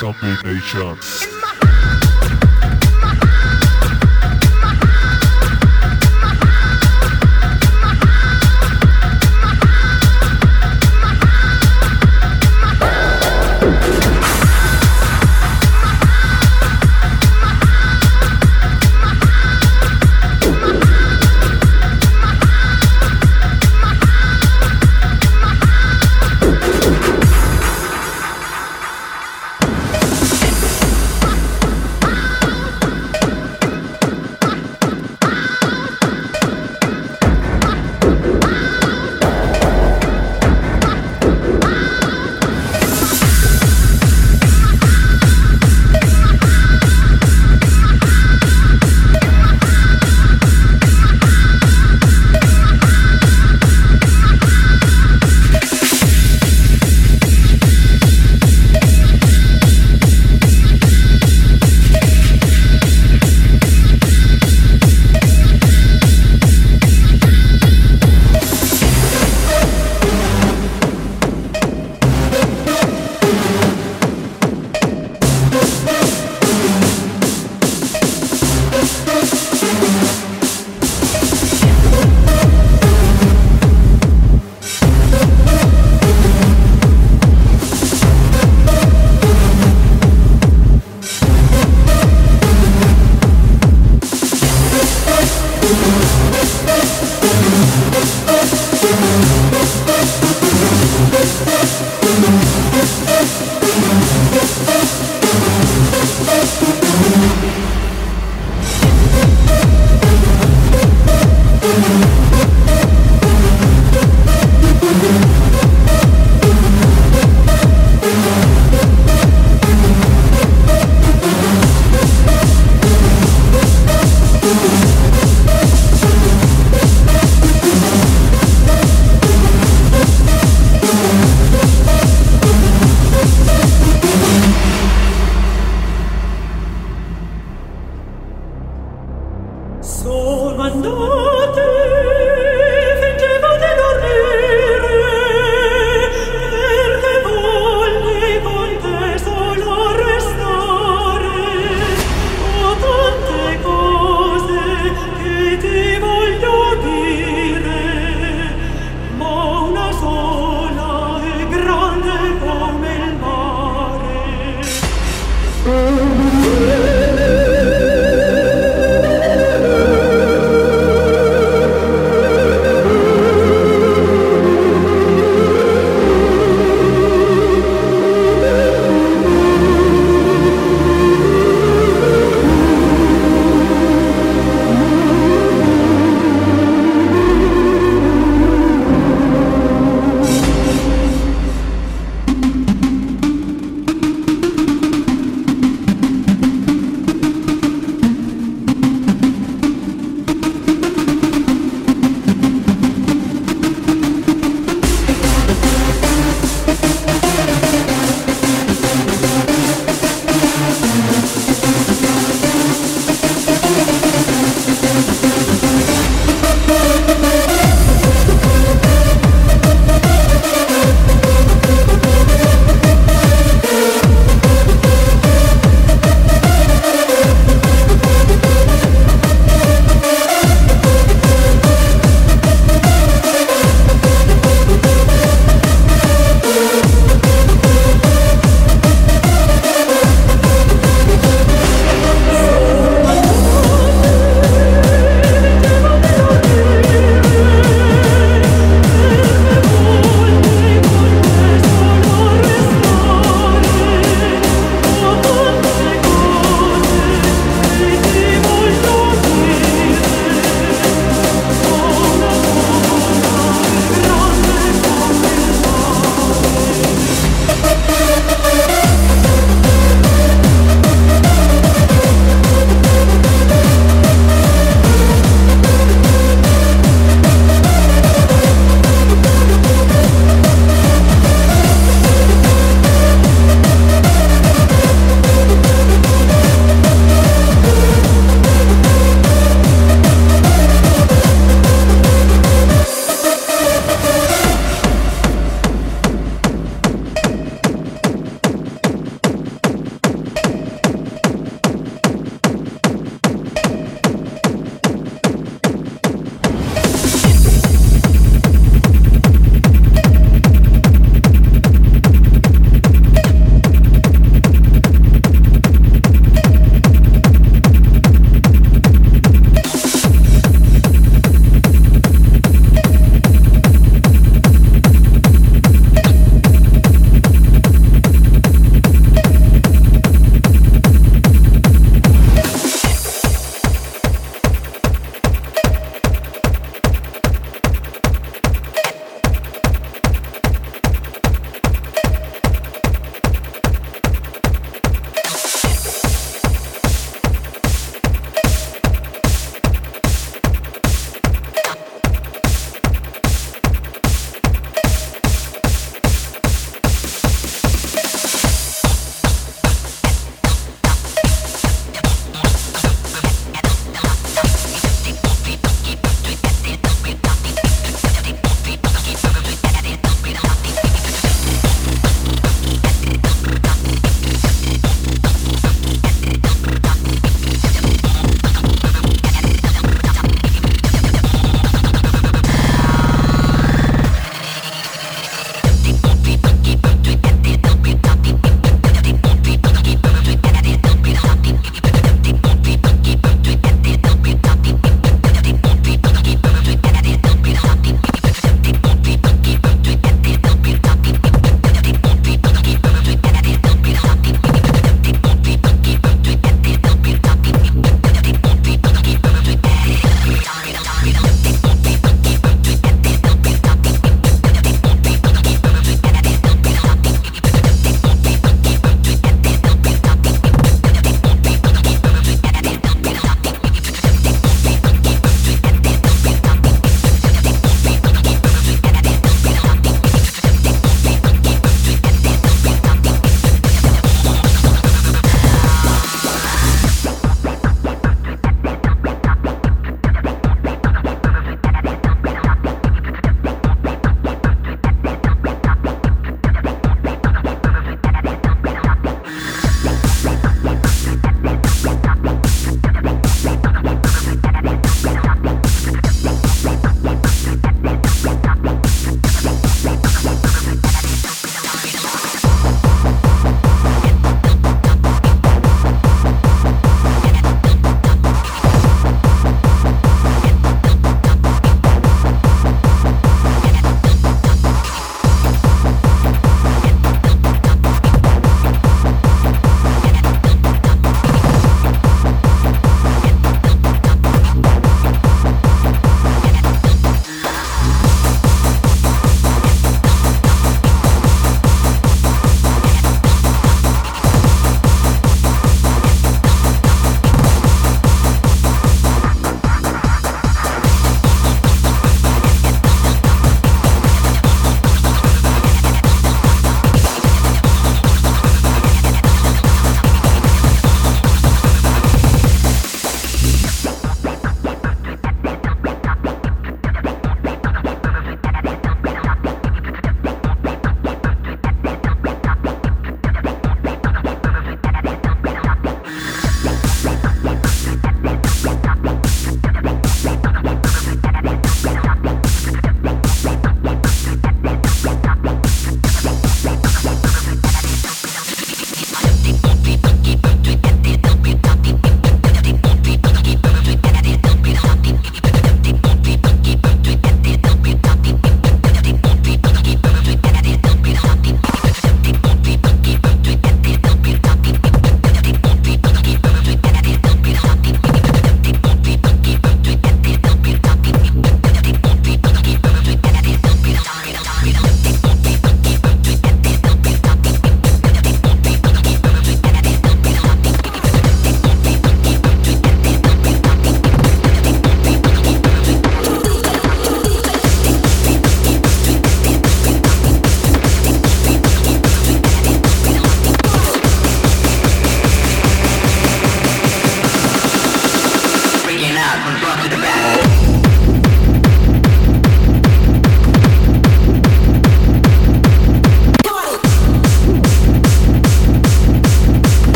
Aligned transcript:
Submit 0.00 0.42
Nations. 0.46 1.39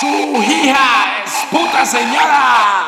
Su 0.00 0.42
hija 0.42 1.22
es 1.24 1.32
puta 1.50 1.84
señora. 1.84 2.79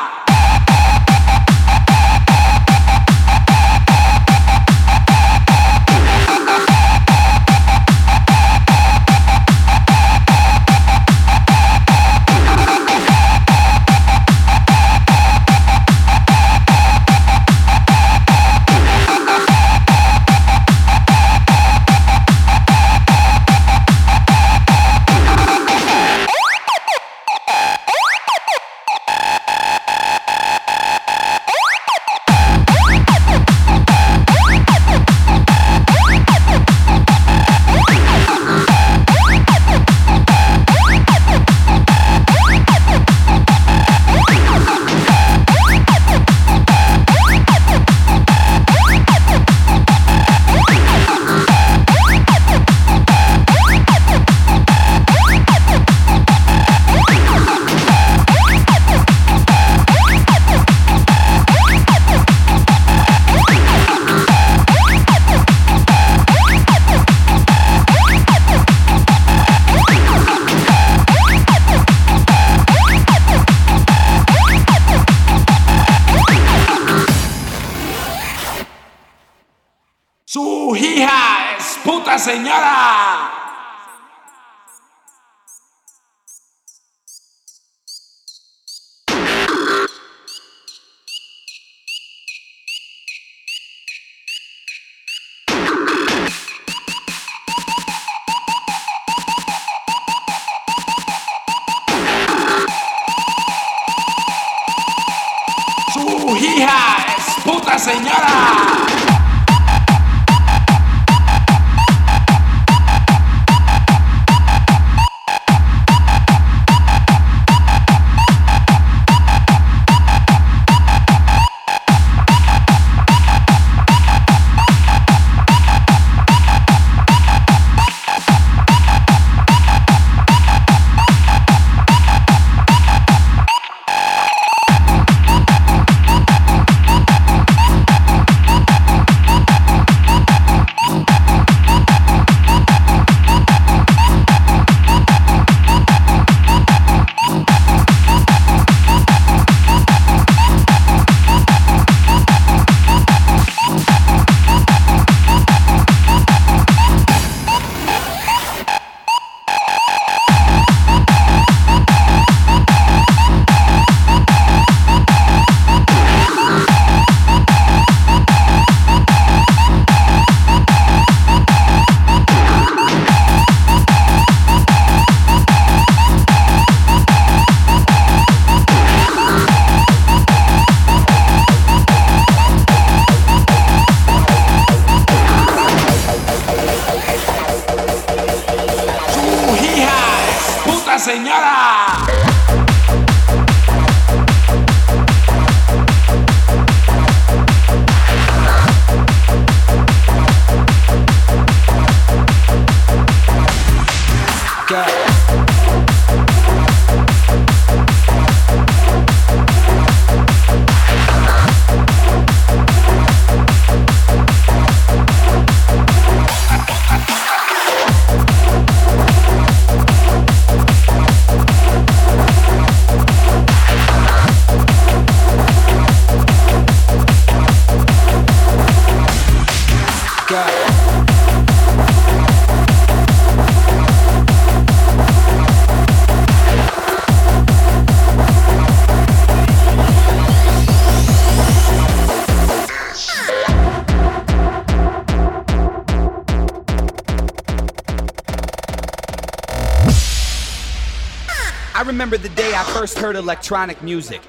Remember 251.93 252.17
the 252.17 252.29
day 252.29 252.55
I 252.55 252.63
first 252.73 252.97
heard 252.97 253.15
electronic 253.15 253.83
music. 253.83 254.21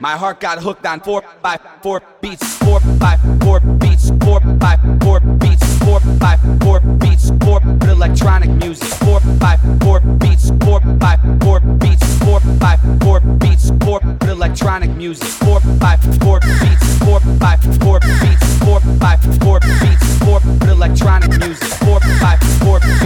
My 0.00 0.16
heart 0.16 0.40
got 0.40 0.60
hooked 0.60 0.84
on 0.84 0.98
four 0.98 1.22
by 1.40 1.60
four 1.80 2.02
beats, 2.20 2.56
four 2.58 2.80
by 2.98 3.16
four 3.40 3.60
beats, 3.60 4.10
four 4.24 4.40
by 4.40 4.76
four 5.00 5.20
beats, 5.20 5.64
four 5.78 6.00
by 6.18 6.36
four 6.60 6.80
beats, 6.80 7.30
four 7.44 7.60
electronic 7.88 8.50
music, 8.50 8.88
four 8.98 9.20
by 9.38 9.56
four 9.80 10.00
beats, 10.18 10.50
four 10.64 10.80
by 10.80 11.16
four 11.40 11.60
beats, 11.60 12.18
four 12.24 12.40
by 12.58 12.76
four 13.00 13.20
beats, 13.20 13.70
four 13.84 14.00
electronic 14.22 14.90
music, 14.96 15.28
four 15.46 15.60
by 15.78 15.96
four 16.20 16.40
beats, 16.40 16.98
four 16.98 17.20
by 17.38 17.56
four 17.78 18.00
beats, 18.00 18.58
four 18.58 18.80
by 18.98 19.16
four 19.38 19.60
beats, 19.60 20.18
four 20.18 20.40
electronic 20.68 21.30
music, 21.38 21.68
four 21.78 22.00
by 22.20 22.36
four 22.58 22.80
beats, 22.80 23.05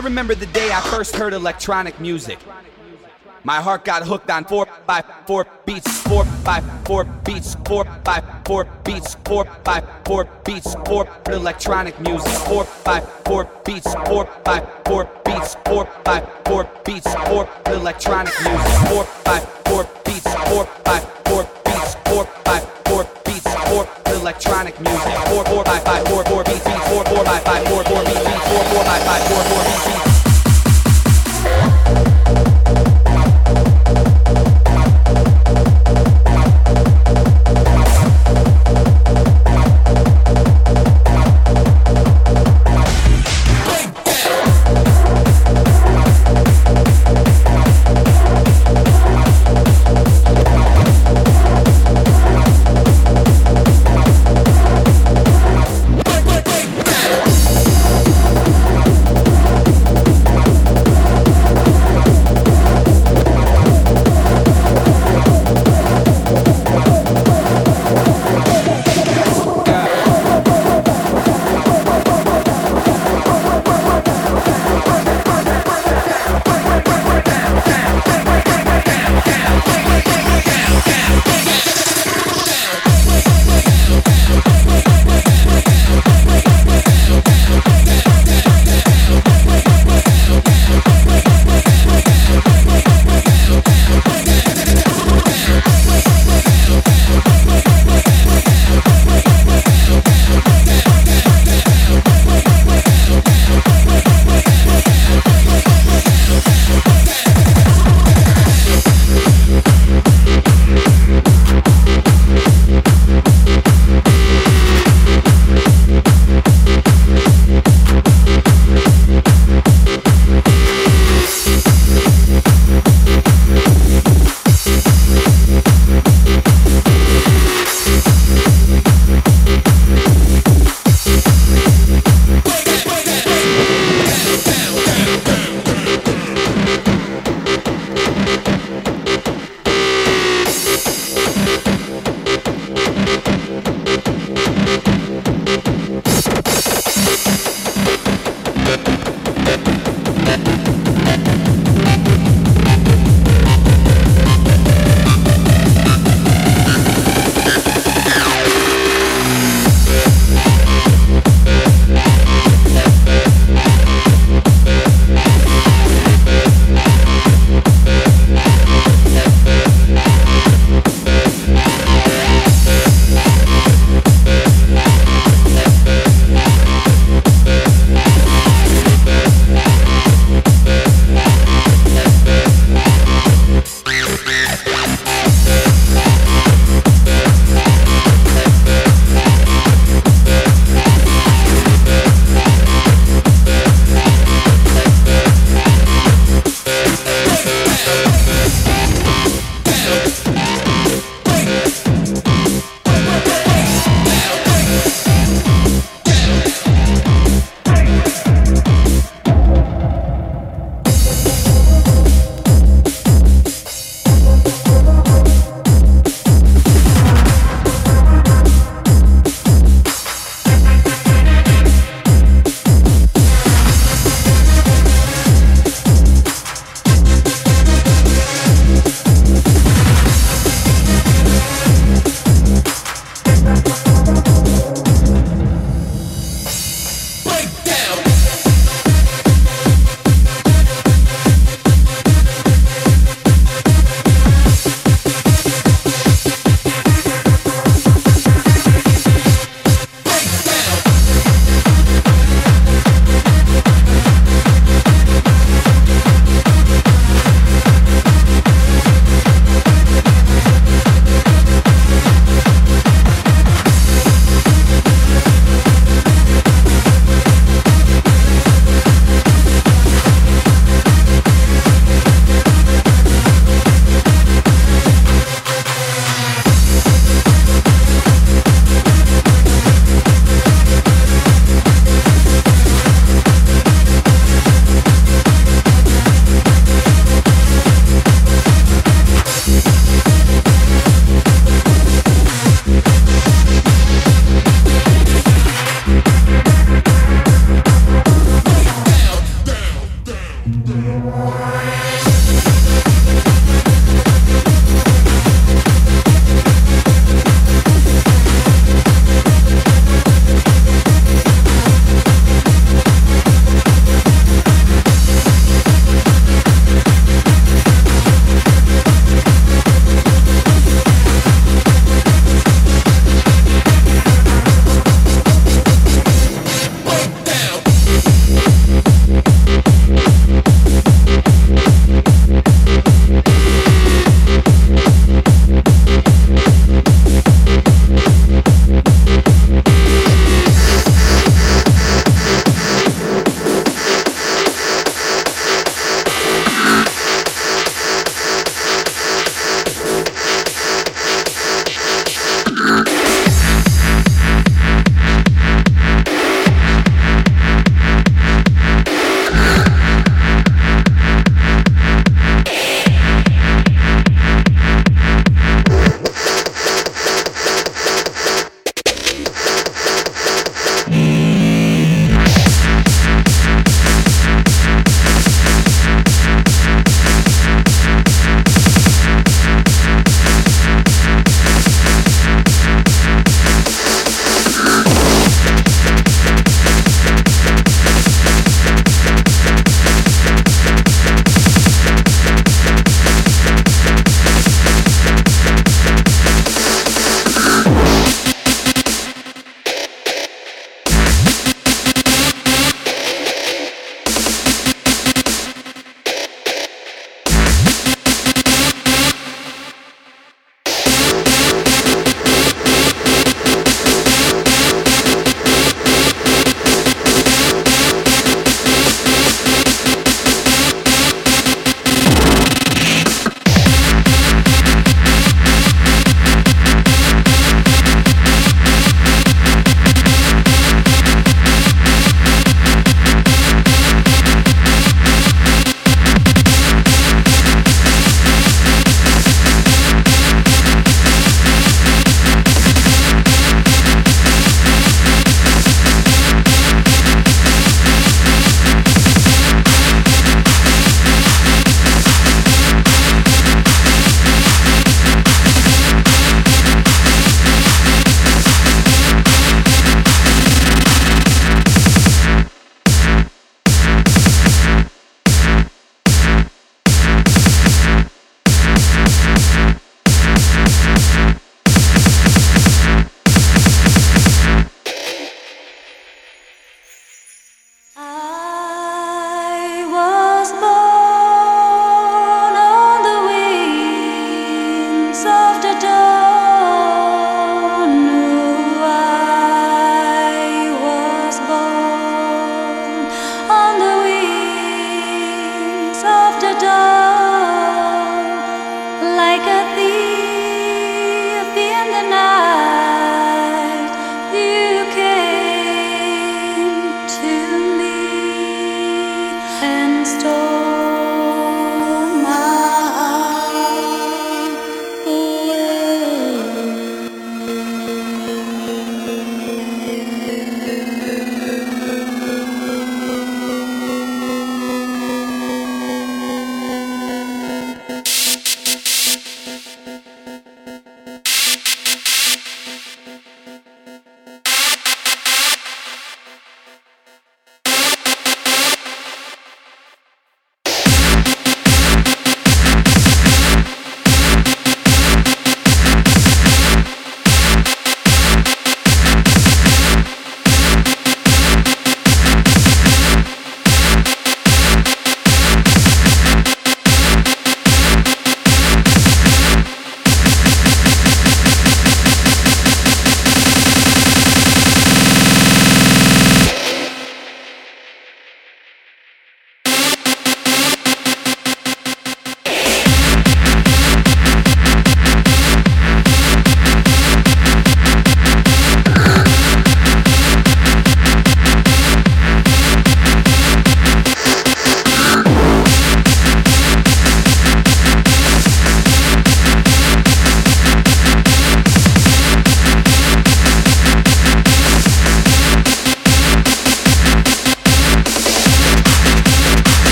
I 0.00 0.02
remember 0.02 0.34
the 0.34 0.46
day 0.46 0.72
I 0.72 0.80
first 0.80 1.14
heard 1.14 1.34
electronic 1.34 2.00
music. 2.00 2.38
My 3.44 3.56
heart 3.56 3.84
got 3.84 4.02
hooked 4.02 4.30
on 4.30 4.46
four 4.46 4.66
by 4.86 5.04
four 5.26 5.46
beats, 5.66 6.00
four 6.04 6.24
by 6.42 6.62
four 6.86 7.04
beats, 7.04 7.54
four 7.66 7.84
by 8.02 8.22
four 8.46 8.64
beats, 8.82 9.16
four 9.26 9.44
by 9.62 9.84
four 10.06 10.24
beats, 10.42 10.74
four 10.86 11.06
electronic 11.26 12.00
music, 12.00 12.32
four 12.48 12.66
by 12.82 13.00
four 13.26 13.44
beats, 13.66 13.92
four 14.06 14.24
by 14.42 14.66
four 14.86 15.04
beats, 15.26 15.56
four 15.66 15.86
by 16.02 16.26
four 16.46 16.64
beats, 16.86 17.14
four 17.26 17.46
electronic 17.66 18.32
music, 18.42 18.88
four 18.88 19.06
by 19.26 19.38
four 19.66 19.86
beats, 20.06 20.34
four 20.48 20.66
by 20.82 21.00
four 21.26 21.44
beats, 21.66 21.94
four 22.06 22.26
by 22.46 22.58
four 22.86 23.04
beats, 23.04 23.19
four 23.70 23.86
electronic 24.06 24.78
music, 24.80 25.14
four 25.28 25.44
four 25.44 25.62
by 25.64 25.78
five 25.80 26.06
four 26.08 26.24
four 26.24 26.42
beats, 26.44 26.64
beats, 26.64 26.88
four 26.88 27.04
four 27.04 27.24
by 27.24 27.38
five 27.40 27.66
four 27.68 27.84
four 27.84 28.02
beats, 28.04 28.18
four 28.50 28.62
four 28.70 28.84
by 28.84 28.98
five 29.06 29.22
four 29.28 29.42
four 29.44 29.64
beats. 29.64 30.09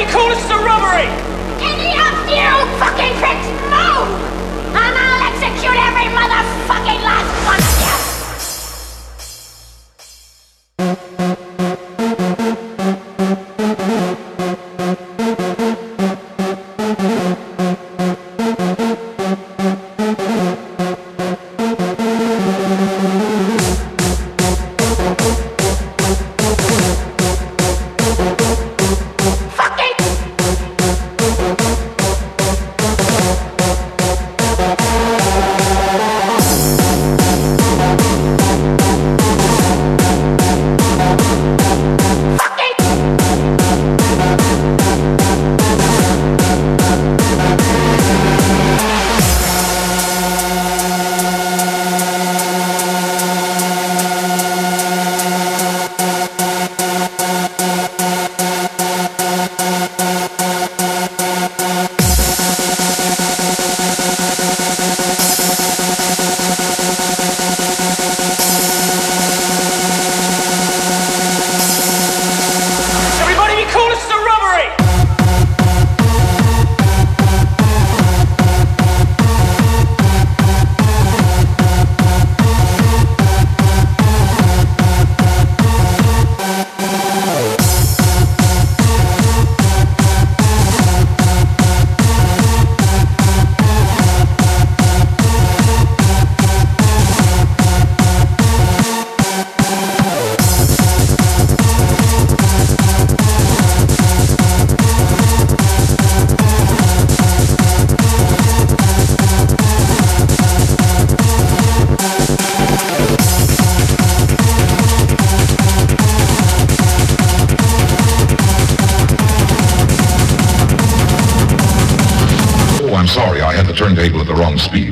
You 0.05 0.11
call 0.11 0.29
this 0.29 0.45
a 0.51 0.59
robbery? 0.59 1.09
Any 1.65 1.97
of 1.97 2.29
you 2.29 2.45
fucking 2.77 3.17
pricks 3.17 3.49
move! 3.73 4.09
And 4.77 4.95
I'll 5.01 5.33
execute 5.33 5.81
every 5.81 6.13
motherfucker! 6.13 6.74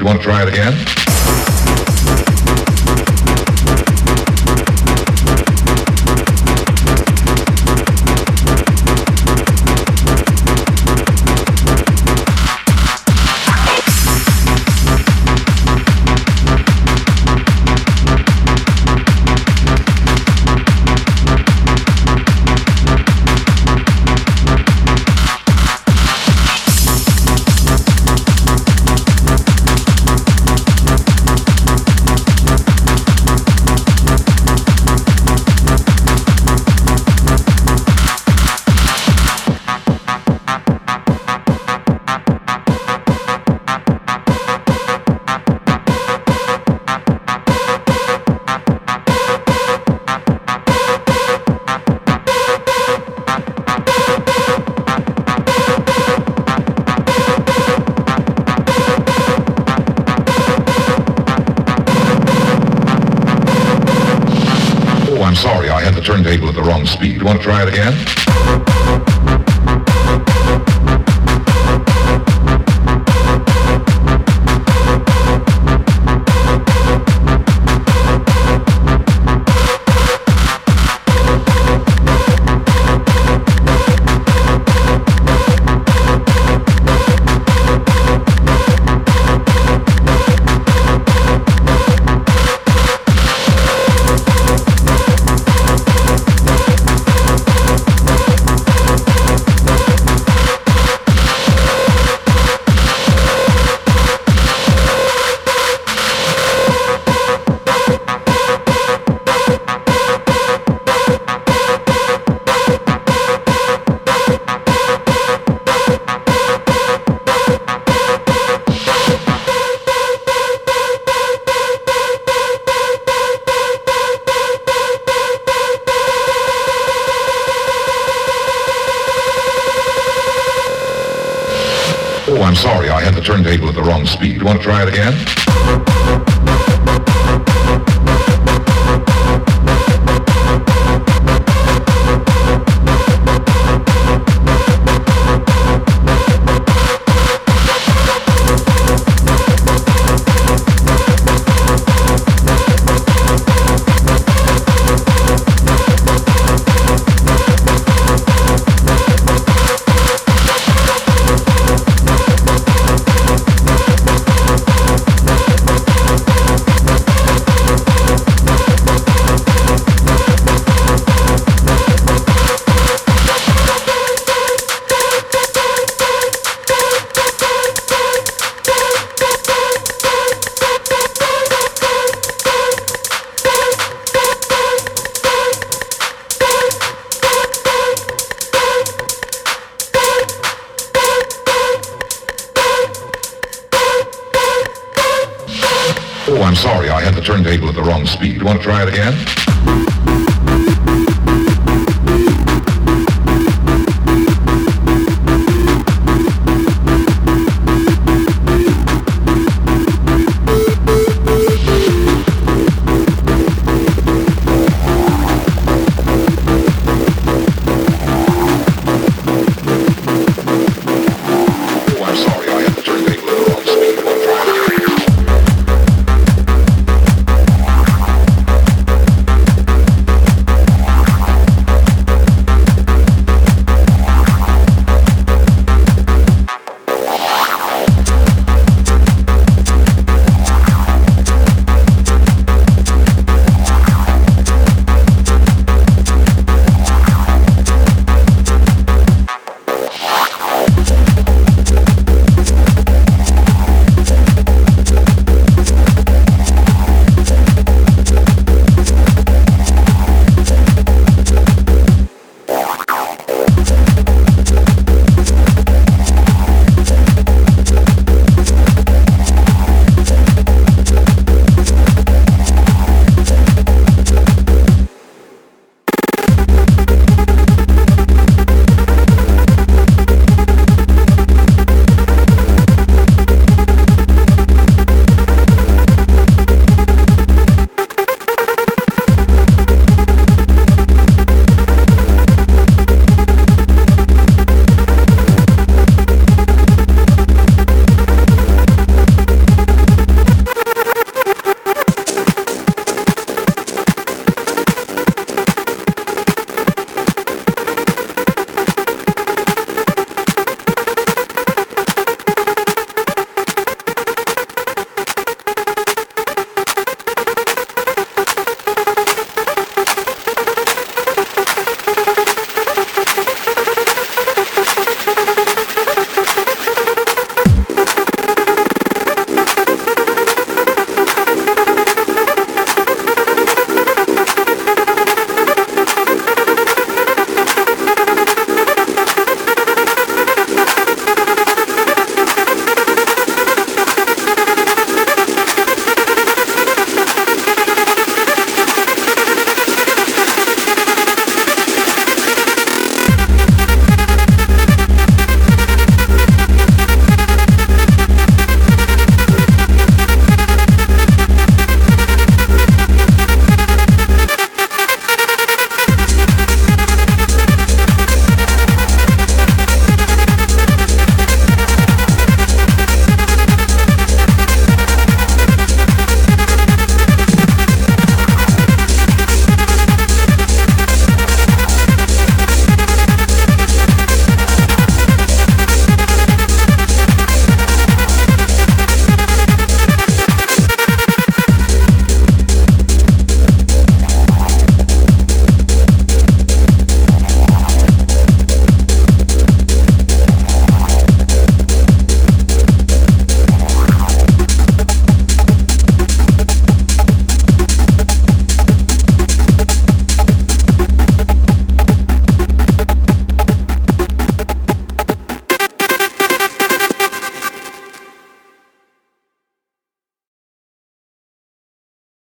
You 0.02 0.06
want 0.06 0.20
to 0.20 0.24
try 0.24 0.42
it 0.42 0.48
again? 0.48 1.01